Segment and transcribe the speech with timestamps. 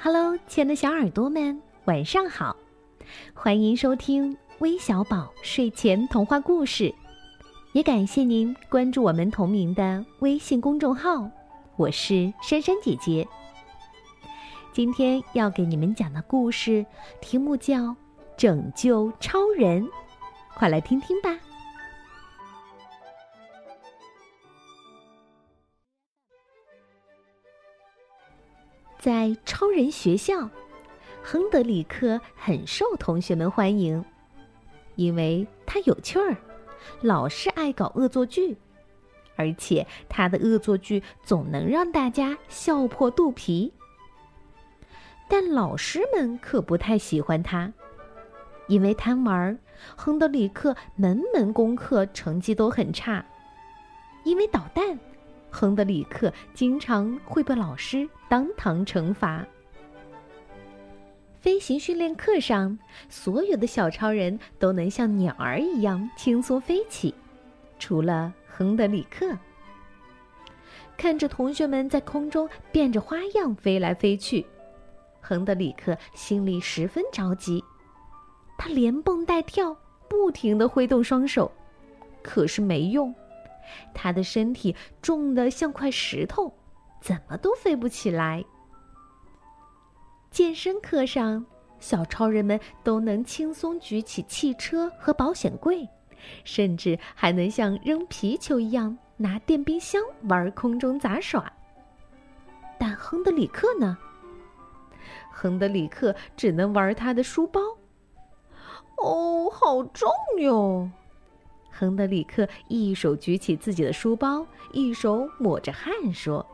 [0.00, 2.54] Hello，亲爱的小耳朵们，晚上好！
[3.34, 6.94] 欢迎收听微小宝睡前童话故事，
[7.72, 11.28] 也感谢您关注我们同名的微信公众号。
[11.74, 13.26] 我是珊珊姐姐。
[14.72, 16.86] 今天要给你们讲的故事
[17.20, 17.76] 题目叫
[18.36, 19.82] 《拯救超人》，
[20.54, 21.36] 快来听听吧。
[29.08, 30.50] 在超人学校，
[31.22, 34.04] 亨德里克很受同学们欢迎，
[34.96, 36.36] 因为他有趣儿，
[37.00, 38.58] 老是爱搞恶作剧，
[39.34, 43.72] 而且他的恶作剧总能让大家笑破肚皮。
[45.26, 47.72] 但老师们可不太喜欢他，
[48.66, 49.58] 因为贪玩，
[49.96, 53.24] 亨德里克门门功课成绩都很差，
[54.24, 54.98] 因为捣蛋。
[55.58, 59.44] 亨德里克经常会被老师当堂惩罚。
[61.40, 62.78] 飞行训练课上，
[63.08, 67.12] 所有的小超人都能像鸟儿一样轻松飞起，
[67.76, 69.36] 除了亨德里克。
[70.96, 74.46] 看着同学们在空中变着花样飞来飞去，
[75.20, 77.64] 亨德里克心里十分着急。
[78.56, 79.76] 他连蹦带跳，
[80.08, 81.50] 不停的挥动双手，
[82.22, 83.12] 可是没用。
[83.94, 86.52] 他的身体重的像块石头，
[87.00, 88.44] 怎么都飞不起来。
[90.30, 91.44] 健身课上，
[91.78, 95.88] 小超人们都能轻松举起汽车和保险柜，
[96.44, 101.50] 甚至还能像扔皮球一样拿电冰箱玩空中杂耍。
[102.78, 103.96] 但亨德里克呢？
[105.32, 107.60] 亨德里克只能玩他的书包。
[108.96, 110.90] 哦，好重哟！
[111.78, 116.44] 亨德里克一手举起自己的书包，一手抹着汗说：“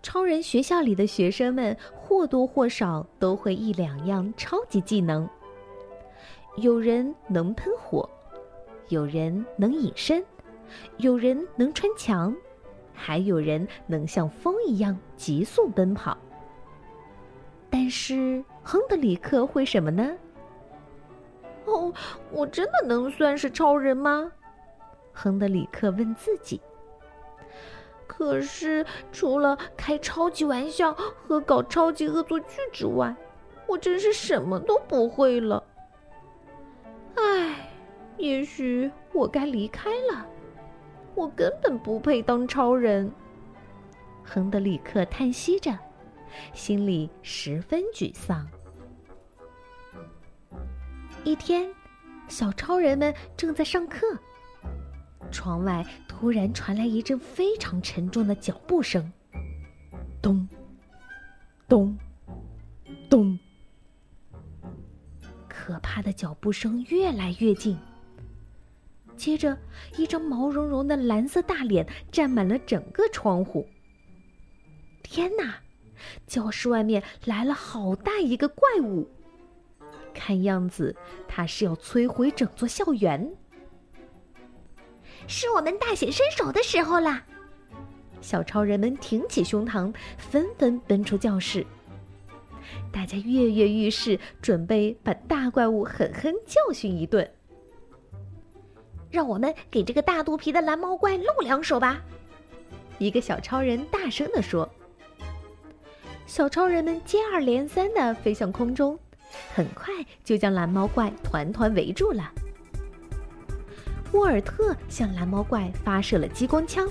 [0.00, 5.28] 超人学校里的学生们或多或少都会一两样超级技能。
[6.58, 8.08] 有人能喷火，
[8.90, 10.24] 有人能隐身，
[10.98, 12.32] 有人能穿墙，
[12.94, 16.16] 还有人能像风一样急速奔跑。
[17.68, 20.16] 但是亨德里克会什么呢？”
[21.64, 21.92] 哦，
[22.30, 24.32] 我真的能算是超人吗？
[25.12, 26.60] 亨德里克问自己。
[28.06, 33.14] 可是，除了开超级玩笑和搞超级恶作剧之外，
[33.66, 35.62] 我真是什么都不会了。
[37.16, 37.70] 唉，
[38.18, 40.26] 也许我该离开了。
[41.14, 43.10] 我根本不配当超人。
[44.24, 45.76] 亨德里克叹息着，
[46.52, 48.46] 心里十分沮丧。
[51.22, 51.68] 一天，
[52.28, 54.18] 小超人们正在上课，
[55.30, 59.12] 窗外突然传来一阵非常沉重的脚步声，
[60.22, 60.48] 咚，
[61.68, 61.96] 咚，
[63.10, 63.38] 咚。
[65.46, 67.78] 可怕的脚步声越来越近。
[69.14, 69.56] 接着，
[69.98, 73.68] 一张毛茸茸的蓝色大脸占满了整个窗户。
[75.02, 75.58] 天哪！
[76.26, 79.06] 教室外面来了好大一个怪物。
[80.20, 80.94] 看样子，
[81.26, 83.32] 他是要摧毁整座校园。
[85.26, 87.24] 是我们大显身手的时候啦！
[88.20, 91.66] 小超人们挺起胸膛，纷纷奔出教室。
[92.92, 97.28] 大家跃跃欲试，准备把大怪物狠狠教训一顿。
[99.10, 102.02] 让我们给这个大肚皮的蓝毛怪露两手吧！
[102.98, 104.68] 一个小超人大声地说。
[106.26, 108.98] 小超人们接二连三的飞向空中。
[109.54, 109.92] 很快
[110.24, 112.30] 就将蓝毛怪团团围住了。
[114.12, 116.88] 沃尔特向蓝毛怪发射了激光枪，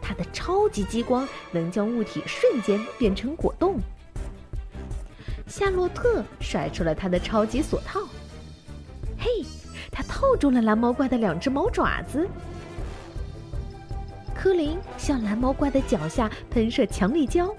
[0.00, 3.78] 他的超级激光能将物体瞬间变成果冻。
[5.46, 8.00] 夏洛特甩出了他的超级锁套，
[9.18, 9.44] 嘿，
[9.90, 12.28] 他套住了蓝毛怪的两只毛爪子。
[14.34, 17.54] 柯林向蓝毛怪的脚下喷射强力胶，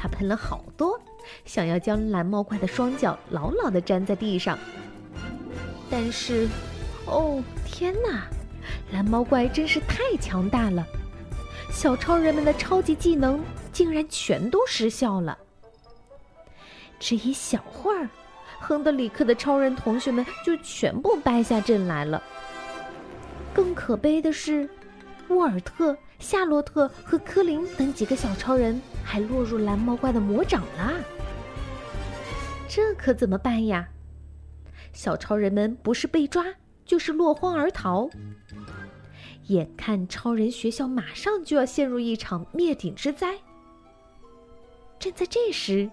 [0.00, 0.98] 他喷了好多。
[1.44, 4.58] 想要将蓝猫怪的双脚牢牢地粘在地上，
[5.90, 6.48] 但是，
[7.04, 8.26] 哦天哪，
[8.92, 10.84] 蓝猫怪真是太强大了！
[11.70, 13.38] 小超人们的超级技能
[13.70, 15.36] 竟然全都失效了。
[16.98, 18.08] 只一小会儿，
[18.58, 22.20] 亨德里克的超人同学们就全部败下阵来了。
[23.54, 24.68] 更可悲的是，
[25.28, 30.92] 沃尔特、夏洛特和科林等几个小超人还落入蓝毛怪的魔掌啦。
[32.68, 33.88] 这可怎么办呀？
[34.92, 36.44] 小超人们不是被抓，
[36.84, 38.08] 就是落荒而逃。
[39.46, 43.38] 眼看超人学校马上就要陷入一场灭顶之灾，
[44.98, 45.90] 正在这时，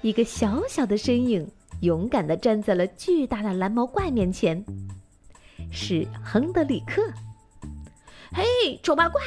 [0.00, 1.48] 一个小小的身影
[1.82, 4.64] 勇敢地站在了巨大的蓝毛怪面前，
[5.70, 7.02] 是亨德里克。
[8.32, 9.20] 嘿，丑八怪，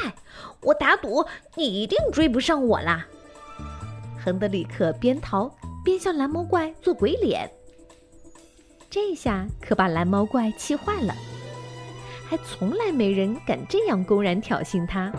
[0.61, 3.05] 我打赌你一定追不上我啦！
[4.23, 5.53] 亨德里克边逃
[5.83, 7.51] 边向蓝毛怪做鬼脸，
[8.89, 11.13] 这下可把蓝毛怪气坏了，
[12.25, 15.11] 还从来没人敢这样公然挑衅他。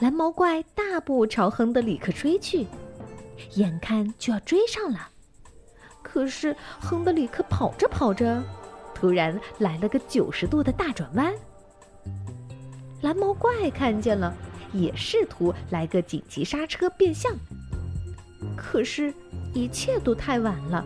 [0.00, 2.66] 蓝毛怪大步朝亨德里克追去，
[3.54, 5.08] 眼看就要追上了，
[6.02, 8.42] 可是亨德里克跑着跑着，
[8.94, 11.32] 突然来了个九十度的大转弯。
[13.04, 14.34] 蓝毛怪看见了，
[14.72, 17.30] 也试图来个紧急刹车变向，
[18.56, 19.12] 可是，
[19.52, 20.82] 一切都太晚了。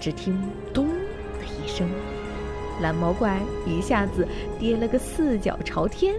[0.00, 0.34] 只听
[0.72, 0.88] “咚”
[1.38, 1.86] 的一声，
[2.80, 4.26] 蓝毛怪一下子
[4.58, 6.14] 跌了个四脚朝天。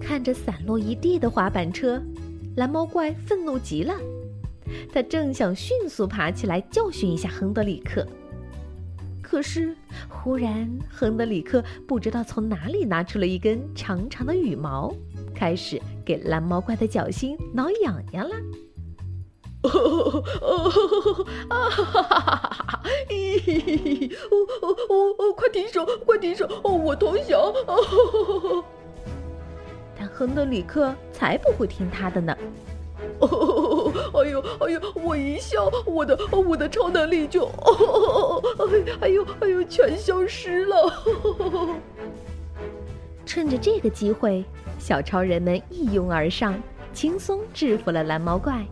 [0.00, 2.02] 看着散落一地的滑板车，
[2.56, 3.94] 蓝毛怪愤怒极了，
[4.90, 8.06] 他正想迅速爬起来教训一下亨德里克。
[9.30, 9.76] 可是，
[10.08, 14.90] 忽然，亨德里克不知道从哪里拿出了一根长长的羽毛，
[15.34, 18.34] 开始给蓝毛怪的脚心挠痒痒了。
[19.64, 19.70] 哦
[20.40, 22.82] 哦啊哈哈哈哈！
[23.10, 24.32] 咦，哦
[24.62, 26.46] 哦哦哦，快停手，快停手！
[26.64, 27.38] 哦，我投降！
[27.66, 28.64] 哦，
[29.98, 32.34] 但亨德里克才不会听他的呢。
[33.20, 33.28] 哦，
[33.90, 38.42] 哎呦，哎呦，我一笑，我的我的超能力就，哦，
[39.00, 41.04] 哎呦，哎呦，全消失了。
[43.26, 44.44] 趁着这个机会，
[44.78, 46.60] 小超人们一拥而上，
[46.92, 48.64] 轻松制服了蓝毛怪，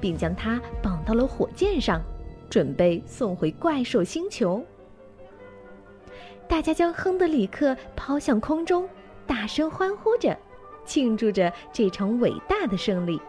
[0.00, 2.02] 并将它绑到了火箭上，
[2.50, 4.62] 准备送回怪兽星球。
[6.48, 8.88] 大家将亨德里克抛向空中，
[9.26, 10.36] 大声欢呼着，
[10.84, 13.20] 庆祝着这场伟大的胜利。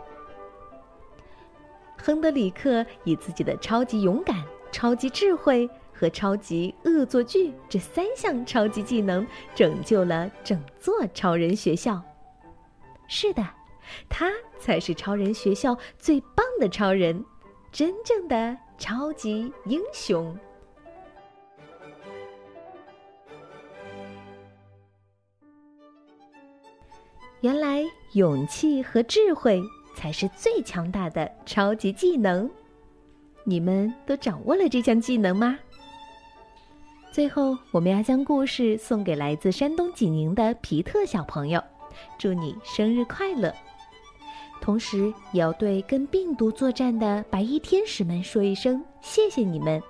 [2.06, 9.26] 亨德里克以自己的超级勇敢、超级智慧和超级恶作剧这三项超级技能，
[9.56, 12.00] 拯救了整座超人学校。
[13.08, 13.44] 是的，
[14.08, 17.26] 他才是超人学校最棒的超人，
[17.72, 20.38] 真正的超级英雄。
[27.42, 29.60] 原来，勇气和智慧。
[30.06, 32.48] 才是最强大的超级技能，
[33.44, 35.58] 你们都掌握了这项技能吗？
[37.12, 41.60] 最后，我们要将故事送给来自山东济宁的皮特小朋友，
[42.20, 43.52] 祝你生日快乐！
[44.62, 49.82] 同时，也要对跟病毒作战的白衣天使们说一声谢谢你们，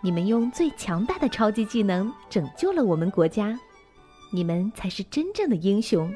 [0.00, 3.60] 你们用最强大的超级技能拯救了我们国家，
[4.32, 6.10] 你们才是真正的英雄。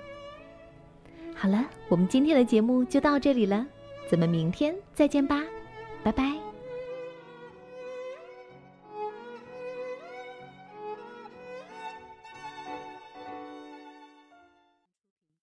[1.36, 3.66] 好了，我们今天的节目就到这里了，
[4.08, 5.42] 咱们明天再见吧，
[6.02, 6.43] 拜拜。